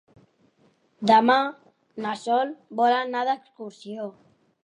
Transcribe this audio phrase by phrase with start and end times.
[1.09, 1.35] Demà
[2.07, 4.09] na Sol vol anar d'excursió.